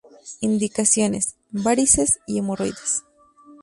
[0.39, 3.03] Indicaciones: varices y hemorroides.